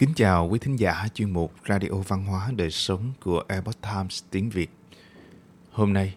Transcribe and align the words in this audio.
Kính 0.00 0.14
chào 0.14 0.48
quý 0.48 0.58
thính 0.58 0.76
giả 0.76 1.08
chuyên 1.14 1.30
mục 1.30 1.52
Radio 1.68 1.88
Văn 2.08 2.24
hóa 2.24 2.50
Đời 2.56 2.70
Sống 2.70 3.12
của 3.20 3.42
Epoch 3.48 3.80
Times 3.80 4.22
tiếng 4.30 4.50
Việt. 4.50 4.70
Hôm 5.70 5.92
nay, 5.92 6.14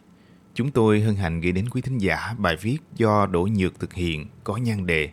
chúng 0.53 0.71
tôi 0.71 1.01
hân 1.01 1.15
hạnh 1.15 1.41
gửi 1.41 1.51
đến 1.51 1.69
quý 1.69 1.81
thính 1.81 1.97
giả 1.97 2.35
bài 2.37 2.55
viết 2.61 2.77
do 2.95 3.25
Đỗ 3.25 3.47
Nhược 3.57 3.79
thực 3.79 3.93
hiện 3.93 4.25
có 4.43 4.57
nhan 4.57 4.85
đề 4.85 5.09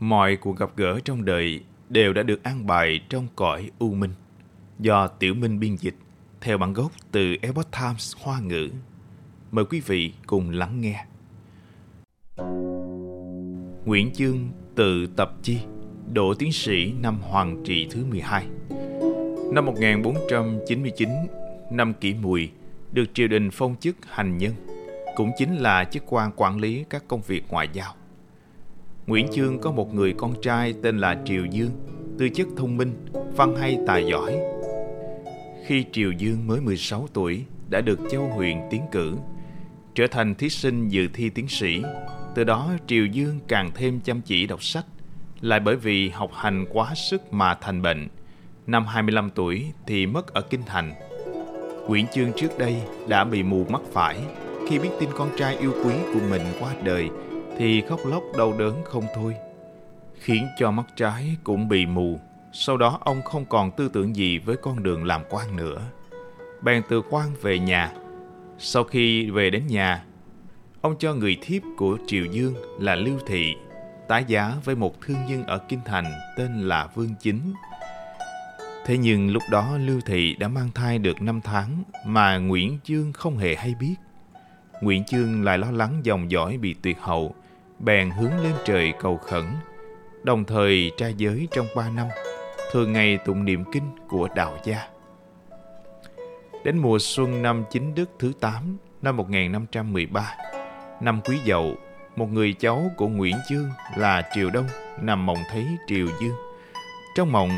Mọi 0.00 0.36
cuộc 0.36 0.58
gặp 0.58 0.70
gỡ 0.76 1.00
trong 1.04 1.24
đời 1.24 1.64
đều 1.88 2.12
đã 2.12 2.22
được 2.22 2.42
an 2.42 2.66
bài 2.66 3.00
trong 3.08 3.26
cõi 3.36 3.70
u 3.78 3.94
minh 3.94 4.14
do 4.78 5.08
Tiểu 5.08 5.34
Minh 5.34 5.60
biên 5.60 5.76
dịch 5.76 5.96
theo 6.40 6.58
bản 6.58 6.72
gốc 6.72 6.92
từ 7.12 7.36
Epoch 7.42 7.70
Times 7.72 8.16
Hoa 8.22 8.40
ngữ. 8.40 8.68
Mời 9.52 9.64
quý 9.64 9.80
vị 9.80 10.12
cùng 10.26 10.50
lắng 10.50 10.80
nghe. 10.80 11.04
Nguyễn 13.84 14.10
Chương 14.14 14.48
từ 14.74 15.06
tập 15.16 15.32
chi 15.42 15.58
Đỗ 16.12 16.34
tiến 16.34 16.52
sĩ 16.52 16.92
năm 17.00 17.18
Hoàng 17.22 17.62
trị 17.64 17.86
thứ 17.90 18.04
12 18.04 18.46
Năm 19.52 19.66
1499, 19.66 21.08
năm 21.70 21.94
kỷ 21.94 22.14
mùi, 22.14 22.50
được 22.92 23.04
triều 23.14 23.28
đình 23.28 23.50
phong 23.52 23.76
chức 23.80 23.96
hành 24.08 24.38
nhân, 24.38 24.52
cũng 25.16 25.30
chính 25.38 25.56
là 25.56 25.84
chức 25.84 26.02
quan 26.06 26.30
quản 26.36 26.58
lý 26.58 26.84
các 26.90 27.04
công 27.08 27.20
việc 27.26 27.44
ngoại 27.48 27.68
giao. 27.72 27.94
Nguyễn 29.06 29.26
Chương 29.32 29.58
có 29.58 29.70
một 29.72 29.94
người 29.94 30.14
con 30.18 30.34
trai 30.42 30.74
tên 30.82 30.98
là 30.98 31.22
Triều 31.24 31.44
Dương, 31.44 31.70
tư 32.18 32.28
chất 32.28 32.46
thông 32.56 32.76
minh, 32.76 33.06
văn 33.36 33.56
hay 33.56 33.78
tài 33.86 34.06
giỏi. 34.06 34.38
Khi 35.66 35.84
Triều 35.92 36.12
Dương 36.12 36.46
mới 36.46 36.60
16 36.60 37.08
tuổi, 37.12 37.44
đã 37.68 37.80
được 37.80 38.00
Châu 38.10 38.28
huyện 38.28 38.56
tiến 38.70 38.82
cử, 38.92 39.16
trở 39.94 40.06
thành 40.10 40.34
thí 40.34 40.48
sinh 40.48 40.88
dự 40.88 41.08
thi 41.12 41.30
tiến 41.30 41.48
sĩ. 41.48 41.82
Từ 42.34 42.44
đó 42.44 42.72
Triều 42.86 43.06
Dương 43.06 43.40
càng 43.48 43.70
thêm 43.74 44.00
chăm 44.00 44.20
chỉ 44.20 44.46
đọc 44.46 44.62
sách, 44.62 44.86
lại 45.40 45.60
bởi 45.60 45.76
vì 45.76 46.08
học 46.08 46.30
hành 46.34 46.66
quá 46.72 46.94
sức 46.94 47.32
mà 47.32 47.54
thành 47.54 47.82
bệnh. 47.82 48.08
Năm 48.66 48.86
25 48.86 49.30
tuổi 49.34 49.72
thì 49.86 50.06
mất 50.06 50.34
ở 50.34 50.40
Kinh 50.40 50.62
Thành. 50.66 50.92
Nguyễn 51.88 52.06
Chương 52.12 52.32
trước 52.36 52.58
đây 52.58 52.82
đã 53.08 53.24
bị 53.24 53.42
mù 53.42 53.64
mắt 53.68 53.80
phải. 53.92 54.20
Khi 54.68 54.78
biết 54.78 54.88
tin 55.00 55.08
con 55.16 55.28
trai 55.36 55.56
yêu 55.56 55.72
quý 55.84 55.94
của 56.14 56.20
mình 56.30 56.42
qua 56.60 56.74
đời 56.84 57.10
thì 57.58 57.82
khóc 57.88 58.00
lóc 58.04 58.22
đau 58.38 58.54
đớn 58.58 58.82
không 58.84 59.04
thôi. 59.14 59.34
Khiến 60.14 60.46
cho 60.58 60.70
mắt 60.70 60.86
trái 60.96 61.36
cũng 61.44 61.68
bị 61.68 61.86
mù. 61.86 62.20
Sau 62.52 62.76
đó 62.76 62.98
ông 63.04 63.22
không 63.22 63.44
còn 63.44 63.70
tư 63.70 63.90
tưởng 63.92 64.16
gì 64.16 64.38
với 64.38 64.56
con 64.56 64.82
đường 64.82 65.04
làm 65.04 65.22
quan 65.30 65.56
nữa. 65.56 65.82
Bèn 66.62 66.82
từ 66.88 67.02
quan 67.10 67.28
về 67.42 67.58
nhà. 67.58 67.92
Sau 68.58 68.84
khi 68.84 69.30
về 69.30 69.50
đến 69.50 69.66
nhà, 69.66 70.04
ông 70.80 70.94
cho 70.98 71.14
người 71.14 71.36
thiếp 71.42 71.62
của 71.76 71.98
Triều 72.06 72.24
Dương 72.24 72.54
là 72.78 72.94
Lưu 72.94 73.18
Thị 73.26 73.54
tái 74.10 74.24
giá 74.26 74.54
với 74.64 74.74
một 74.74 75.00
thương 75.00 75.26
nhân 75.28 75.44
ở 75.46 75.58
Kinh 75.58 75.80
Thành 75.84 76.12
tên 76.36 76.60
là 76.60 76.86
Vương 76.94 77.14
Chính. 77.20 77.52
Thế 78.86 78.98
nhưng 78.98 79.30
lúc 79.30 79.42
đó 79.50 79.78
Lưu 79.78 80.00
Thị 80.06 80.34
đã 80.34 80.48
mang 80.48 80.70
thai 80.74 80.98
được 80.98 81.22
5 81.22 81.40
tháng 81.40 81.82
mà 82.06 82.38
Nguyễn 82.38 82.78
Chương 82.84 83.12
không 83.12 83.38
hề 83.38 83.54
hay 83.54 83.74
biết. 83.80 83.94
Nguyễn 84.80 85.04
Chương 85.04 85.44
lại 85.44 85.58
lo 85.58 85.70
lắng 85.70 86.00
dòng 86.02 86.30
dõi 86.30 86.58
bị 86.58 86.74
tuyệt 86.82 87.00
hậu, 87.00 87.34
bèn 87.78 88.10
hướng 88.10 88.44
lên 88.44 88.52
trời 88.64 88.92
cầu 89.00 89.16
khẩn, 89.16 89.44
đồng 90.22 90.44
thời 90.44 90.90
tra 90.96 91.08
giới 91.08 91.48
trong 91.50 91.66
3 91.76 91.90
năm, 91.90 92.06
thường 92.72 92.92
ngày 92.92 93.18
tụng 93.24 93.44
niệm 93.44 93.64
kinh 93.72 93.90
của 94.08 94.28
đạo 94.36 94.58
gia. 94.64 94.88
Đến 96.64 96.78
mùa 96.78 96.98
xuân 97.00 97.42
năm 97.42 97.64
chính 97.70 97.94
đức 97.94 98.10
thứ 98.18 98.32
8 98.40 98.76
năm 99.02 99.16
1513, 99.16 100.36
năm 101.00 101.20
Quý 101.24 101.38
Dậu 101.46 101.76
một 102.16 102.32
người 102.32 102.52
cháu 102.52 102.90
của 102.96 103.08
Nguyễn 103.08 103.36
Dương 103.50 103.70
là 103.96 104.30
Triều 104.34 104.50
Đông 104.50 104.66
nằm 105.00 105.26
mộng 105.26 105.38
thấy 105.50 105.66
Triều 105.86 106.06
Dương. 106.20 106.36
Trong 107.14 107.32
mộng, 107.32 107.50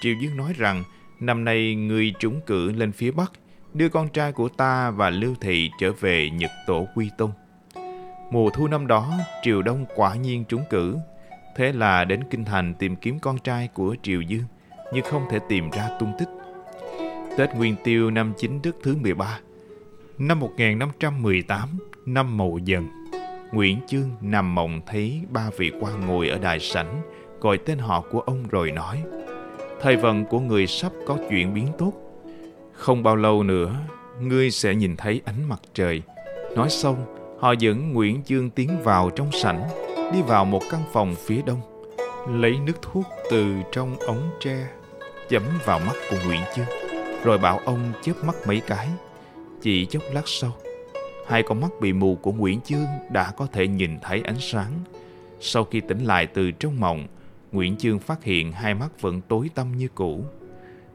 Triều 0.00 0.14
Dương 0.20 0.36
nói 0.36 0.52
rằng 0.56 0.84
năm 1.20 1.44
nay 1.44 1.74
người 1.74 2.14
trúng 2.18 2.40
cử 2.46 2.72
lên 2.72 2.92
phía 2.92 3.10
Bắc 3.10 3.32
đưa 3.74 3.88
con 3.88 4.08
trai 4.08 4.32
của 4.32 4.48
ta 4.48 4.90
và 4.90 5.10
Lưu 5.10 5.34
Thị 5.40 5.70
trở 5.80 5.92
về 5.92 6.30
Nhật 6.30 6.50
Tổ 6.66 6.86
Quy 6.94 7.10
Tôn. 7.18 7.30
Mùa 8.30 8.50
thu 8.50 8.68
năm 8.68 8.86
đó, 8.86 9.12
Triều 9.42 9.62
Đông 9.62 9.86
quả 9.96 10.14
nhiên 10.14 10.44
trúng 10.44 10.64
cử. 10.70 10.96
Thế 11.56 11.72
là 11.72 12.04
đến 12.04 12.20
Kinh 12.30 12.44
Thành 12.44 12.74
tìm 12.74 12.96
kiếm 12.96 13.18
con 13.18 13.38
trai 13.38 13.68
của 13.74 13.96
Triều 14.02 14.20
Dương, 14.20 14.44
nhưng 14.92 15.04
không 15.04 15.26
thể 15.30 15.38
tìm 15.48 15.70
ra 15.70 15.88
tung 16.00 16.12
tích. 16.18 16.28
Tết 17.36 17.54
Nguyên 17.54 17.76
Tiêu 17.84 18.10
năm 18.10 18.32
chính 18.38 18.62
Đức 18.62 18.76
thứ 18.82 18.96
13, 18.96 19.38
năm 20.18 20.40
1518, 20.40 21.68
năm 22.06 22.36
Mậu 22.36 22.58
Dần, 22.58 22.88
Nguyễn 23.52 23.78
Chương 23.86 24.10
nằm 24.20 24.54
mộng 24.54 24.80
thấy 24.86 25.20
ba 25.28 25.50
vị 25.56 25.72
quan 25.80 26.06
ngồi 26.06 26.28
ở 26.28 26.38
đài 26.38 26.60
sảnh, 26.60 27.02
gọi 27.40 27.58
tên 27.58 27.78
họ 27.78 28.04
của 28.10 28.20
ông 28.20 28.44
rồi 28.50 28.70
nói, 28.70 29.02
Thời 29.80 29.96
vận 29.96 30.24
của 30.24 30.40
người 30.40 30.66
sắp 30.66 30.92
có 31.06 31.16
chuyện 31.30 31.54
biến 31.54 31.66
tốt. 31.78 31.92
Không 32.72 33.02
bao 33.02 33.16
lâu 33.16 33.42
nữa, 33.42 33.74
ngươi 34.20 34.50
sẽ 34.50 34.74
nhìn 34.74 34.96
thấy 34.96 35.20
ánh 35.24 35.48
mặt 35.48 35.60
trời. 35.74 36.02
Nói 36.56 36.70
xong, 36.70 37.16
họ 37.40 37.52
dẫn 37.52 37.92
Nguyễn 37.92 38.22
Chương 38.22 38.50
tiến 38.50 38.70
vào 38.82 39.10
trong 39.10 39.32
sảnh, 39.32 39.68
đi 40.12 40.22
vào 40.22 40.44
một 40.44 40.62
căn 40.70 40.80
phòng 40.92 41.14
phía 41.14 41.42
đông, 41.46 41.60
lấy 42.28 42.58
nước 42.66 42.82
thuốc 42.82 43.04
từ 43.30 43.54
trong 43.72 43.98
ống 43.98 44.30
tre, 44.40 44.66
chấm 45.28 45.42
vào 45.64 45.78
mắt 45.78 45.94
của 46.10 46.16
Nguyễn 46.26 46.40
Chương, 46.56 46.66
rồi 47.24 47.38
bảo 47.38 47.60
ông 47.64 47.92
chớp 48.02 48.14
mắt 48.24 48.34
mấy 48.46 48.60
cái. 48.60 48.88
Chỉ 49.62 49.86
chốc 49.86 50.02
lát 50.12 50.22
sau, 50.26 50.52
hai 51.30 51.42
con 51.42 51.60
mắt 51.60 51.70
bị 51.80 51.92
mù 51.92 52.16
của 52.22 52.32
Nguyễn 52.32 52.60
Chương 52.60 52.86
đã 53.10 53.30
có 53.36 53.46
thể 53.52 53.66
nhìn 53.68 53.98
thấy 54.02 54.22
ánh 54.24 54.40
sáng. 54.40 54.72
Sau 55.40 55.64
khi 55.64 55.80
tỉnh 55.80 56.04
lại 56.04 56.26
từ 56.26 56.50
trong 56.50 56.80
mộng, 56.80 57.06
Nguyễn 57.52 57.76
Chương 57.76 57.98
phát 57.98 58.24
hiện 58.24 58.52
hai 58.52 58.74
mắt 58.74 59.00
vẫn 59.00 59.20
tối 59.20 59.50
tăm 59.54 59.76
như 59.76 59.88
cũ. 59.94 60.24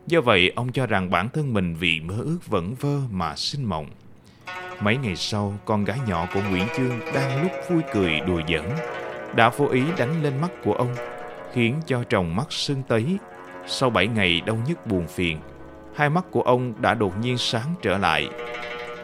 Do 0.07 0.21
vậy, 0.21 0.51
ông 0.55 0.71
cho 0.71 0.85
rằng 0.85 1.09
bản 1.09 1.29
thân 1.29 1.53
mình 1.53 1.75
vì 1.75 1.99
mơ 1.99 2.15
ước 2.19 2.39
vẫn 2.47 2.75
vơ 2.79 2.99
mà 3.11 3.35
sinh 3.35 3.65
mộng. 3.65 3.87
Mấy 4.81 4.97
ngày 4.97 5.15
sau, 5.15 5.53
con 5.65 5.83
gái 5.83 5.99
nhỏ 6.07 6.27
của 6.33 6.41
Nguyễn 6.49 6.67
Chương 6.77 6.99
đang 7.13 7.43
lúc 7.43 7.51
vui 7.69 7.81
cười 7.93 8.19
đùa 8.19 8.41
giỡn, 8.47 8.65
đã 9.35 9.49
vô 9.49 9.67
ý 9.67 9.83
đánh 9.97 10.23
lên 10.23 10.41
mắt 10.41 10.51
của 10.63 10.73
ông, 10.73 10.95
khiến 11.53 11.75
cho 11.85 12.03
tròng 12.03 12.35
mắt 12.35 12.51
sưng 12.51 12.83
tấy. 12.87 13.17
Sau 13.67 13.89
bảy 13.89 14.07
ngày 14.07 14.41
đau 14.45 14.57
nhức 14.67 14.87
buồn 14.87 15.07
phiền, 15.07 15.37
hai 15.95 16.09
mắt 16.09 16.25
của 16.31 16.41
ông 16.41 16.81
đã 16.81 16.93
đột 16.93 17.13
nhiên 17.21 17.37
sáng 17.37 17.73
trở 17.81 17.97
lại, 17.97 18.29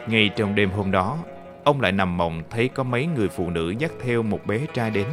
ngay 0.08 0.30
trong 0.36 0.54
đêm 0.54 0.70
hôm 0.70 0.90
đó, 0.90 1.18
ông 1.64 1.80
lại 1.80 1.92
nằm 1.92 2.16
mộng 2.16 2.42
thấy 2.50 2.68
có 2.68 2.82
mấy 2.82 3.06
người 3.06 3.28
phụ 3.28 3.50
nữ 3.50 3.74
dắt 3.78 3.92
theo 4.04 4.22
một 4.22 4.46
bé 4.46 4.66
trai 4.74 4.90
đến, 4.90 5.06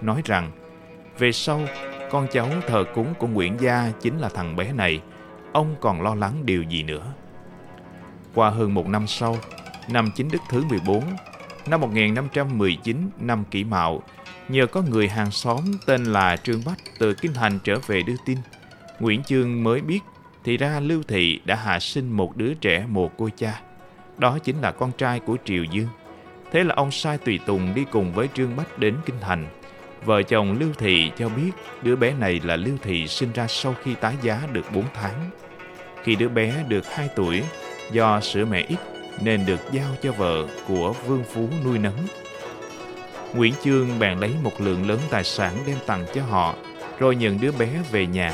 nói 0.00 0.22
rằng 0.24 0.50
về 1.18 1.32
sau, 1.32 1.60
con 2.10 2.26
cháu 2.32 2.48
thờ 2.66 2.84
cúng 2.94 3.14
của 3.18 3.26
Nguyễn 3.26 3.56
Gia 3.60 3.92
chính 4.00 4.18
là 4.18 4.28
thằng 4.28 4.56
bé 4.56 4.72
này, 4.72 5.00
ông 5.52 5.74
còn 5.80 6.02
lo 6.02 6.14
lắng 6.14 6.46
điều 6.46 6.62
gì 6.62 6.82
nữa. 6.82 7.12
Qua 8.34 8.50
hơn 8.50 8.74
một 8.74 8.88
năm 8.88 9.06
sau, 9.06 9.36
năm 9.88 10.10
chính 10.14 10.28
đức 10.30 10.42
thứ 10.50 10.64
14, 10.64 11.04
năm 11.66 11.80
1519 11.80 13.10
năm 13.18 13.44
kỷ 13.50 13.64
mạo, 13.64 14.02
nhờ 14.48 14.66
có 14.66 14.82
người 14.82 15.08
hàng 15.08 15.30
xóm 15.30 15.60
tên 15.86 16.04
là 16.04 16.36
Trương 16.36 16.60
Bách 16.66 16.78
từ 16.98 17.14
Kinh 17.14 17.34
Thành 17.34 17.58
trở 17.64 17.78
về 17.86 18.02
đưa 18.02 18.16
tin, 18.26 18.38
Nguyễn 19.00 19.22
Chương 19.22 19.64
mới 19.64 19.80
biết 19.80 20.00
thì 20.44 20.56
ra 20.56 20.80
Lưu 20.80 21.02
Thị 21.02 21.40
đã 21.44 21.56
hạ 21.56 21.80
sinh 21.80 22.10
một 22.10 22.36
đứa 22.36 22.54
trẻ 22.54 22.86
mồ 22.88 23.08
côi 23.08 23.30
cha. 23.36 23.60
Đó 24.18 24.38
chính 24.38 24.60
là 24.60 24.72
con 24.72 24.92
trai 24.92 25.20
của 25.20 25.36
Triều 25.44 25.64
Dương. 25.64 25.88
Thế 26.52 26.64
là 26.64 26.74
ông 26.74 26.90
sai 26.90 27.18
tùy 27.18 27.40
tùng 27.46 27.74
đi 27.74 27.84
cùng 27.90 28.12
với 28.12 28.28
Trương 28.34 28.56
Bách 28.56 28.78
đến 28.78 28.96
Kinh 29.06 29.20
Thành. 29.20 29.46
Vợ 30.04 30.22
chồng 30.22 30.58
Lưu 30.60 30.68
Thị 30.78 31.10
cho 31.16 31.28
biết 31.28 31.50
đứa 31.82 31.96
bé 31.96 32.12
này 32.12 32.40
là 32.44 32.56
Lưu 32.56 32.76
Thị 32.82 33.08
sinh 33.08 33.32
ra 33.32 33.46
sau 33.46 33.74
khi 33.82 33.94
tái 33.94 34.14
giá 34.22 34.42
được 34.52 34.72
4 34.74 34.84
tháng. 34.94 35.30
Khi 36.02 36.14
đứa 36.14 36.28
bé 36.28 36.64
được 36.68 36.86
2 36.86 37.08
tuổi, 37.16 37.42
do 37.92 38.20
sữa 38.20 38.44
mẹ 38.44 38.66
ít 38.68 38.78
nên 39.20 39.46
được 39.46 39.60
giao 39.72 39.88
cho 40.02 40.12
vợ 40.12 40.46
của 40.68 40.92
Vương 41.06 41.24
Phú 41.24 41.48
nuôi 41.64 41.78
nấng. 41.78 41.96
Nguyễn 43.34 43.54
Chương 43.64 43.98
bèn 43.98 44.18
lấy 44.18 44.34
một 44.42 44.60
lượng 44.60 44.88
lớn 44.88 44.98
tài 45.10 45.24
sản 45.24 45.54
đem 45.66 45.76
tặng 45.86 46.04
cho 46.14 46.22
họ, 46.22 46.54
rồi 46.98 47.16
nhận 47.16 47.40
đứa 47.40 47.52
bé 47.52 47.68
về 47.90 48.06
nhà. 48.06 48.32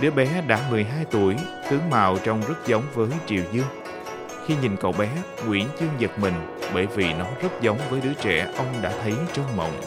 Đứa 0.00 0.10
bé 0.10 0.42
đã 0.46 0.70
12 0.70 1.04
tuổi, 1.10 1.34
tướng 1.70 1.90
mạo 1.90 2.18
trông 2.24 2.40
rất 2.48 2.66
giống 2.66 2.82
với 2.94 3.08
Triều 3.26 3.42
Dương. 3.52 3.81
Khi 4.46 4.54
nhìn 4.62 4.76
cậu 4.76 4.92
bé, 4.92 5.08
Nguyễn 5.46 5.68
Chương 5.80 5.88
giật 5.98 6.18
mình 6.18 6.34
bởi 6.74 6.86
vì 6.86 7.12
nó 7.12 7.26
rất 7.42 7.62
giống 7.62 7.78
với 7.90 8.00
đứa 8.00 8.14
trẻ 8.14 8.52
ông 8.56 8.82
đã 8.82 8.92
thấy 9.02 9.14
trong 9.32 9.56
mộng. 9.56 9.80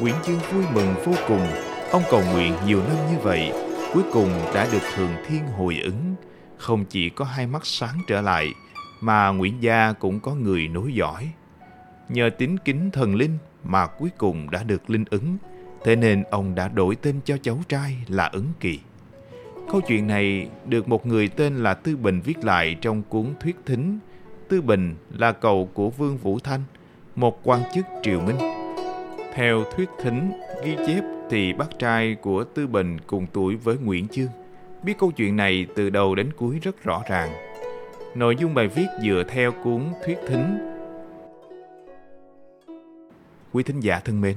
Nguyễn 0.00 0.14
Chương 0.26 0.38
vui 0.38 0.64
mừng 0.74 0.94
vô 1.04 1.12
cùng, 1.28 1.46
ông 1.92 2.02
cầu 2.10 2.22
nguyện 2.32 2.54
nhiều 2.66 2.82
năm 2.88 2.96
như 3.12 3.18
vậy, 3.22 3.52
cuối 3.94 4.02
cùng 4.12 4.30
đã 4.54 4.68
được 4.72 4.82
Thường 4.94 5.10
Thiên 5.26 5.46
hồi 5.46 5.80
ứng. 5.84 6.14
Không 6.56 6.84
chỉ 6.84 7.08
có 7.08 7.24
hai 7.24 7.46
mắt 7.46 7.66
sáng 7.66 7.98
trở 8.06 8.20
lại, 8.20 8.48
mà 9.00 9.28
Nguyễn 9.28 9.62
Gia 9.62 9.92
cũng 9.92 10.20
có 10.20 10.34
người 10.34 10.68
nối 10.68 10.94
dõi. 10.94 11.32
Nhờ 12.08 12.30
tín 12.38 12.56
kính 12.64 12.90
thần 12.90 13.14
linh 13.14 13.38
mà 13.64 13.86
cuối 13.86 14.10
cùng 14.18 14.50
đã 14.50 14.62
được 14.62 14.90
linh 14.90 15.04
ứng, 15.10 15.36
thế 15.84 15.96
nên 15.96 16.22
ông 16.30 16.54
đã 16.54 16.68
đổi 16.68 16.96
tên 16.96 17.20
cho 17.24 17.36
cháu 17.42 17.58
trai 17.68 17.96
là 18.08 18.26
Ứng 18.26 18.52
Kỳ. 18.60 18.80
Câu 19.72 19.80
chuyện 19.80 20.06
này 20.06 20.48
được 20.66 20.88
một 20.88 21.06
người 21.06 21.28
tên 21.28 21.56
là 21.56 21.74
Tư 21.74 21.96
Bình 21.96 22.20
viết 22.20 22.44
lại 22.44 22.76
trong 22.80 23.02
cuốn 23.02 23.26
Thuyết 23.40 23.56
Thính. 23.66 23.98
Tư 24.48 24.62
Bình 24.62 24.94
là 25.18 25.32
cậu 25.32 25.70
của 25.74 25.90
Vương 25.90 26.16
Vũ 26.16 26.38
Thanh, 26.38 26.62
một 27.16 27.40
quan 27.44 27.60
chức 27.74 27.84
triều 28.02 28.20
Minh. 28.20 28.38
Theo 29.34 29.64
Thuyết 29.76 29.88
Thính 30.02 30.32
ghi 30.64 30.76
chép 30.86 31.04
thì 31.30 31.52
bác 31.52 31.78
trai 31.78 32.14
của 32.14 32.44
Tư 32.44 32.66
Bình 32.66 32.98
cùng 33.06 33.26
tuổi 33.32 33.56
với 33.56 33.76
Nguyễn 33.78 34.08
Chương 34.08 34.28
biết 34.82 34.98
câu 34.98 35.10
chuyện 35.10 35.36
này 35.36 35.66
từ 35.74 35.90
đầu 35.90 36.14
đến 36.14 36.30
cuối 36.36 36.58
rất 36.62 36.84
rõ 36.84 37.02
ràng. 37.08 37.30
Nội 38.14 38.36
dung 38.36 38.54
bài 38.54 38.68
viết 38.68 38.86
dựa 39.02 39.24
theo 39.28 39.52
cuốn 39.64 39.84
thuyết 40.04 40.18
thính. 40.28 40.58
Quý 43.52 43.62
thính 43.62 43.80
giả 43.80 44.00
thân 44.04 44.20
mến, 44.20 44.36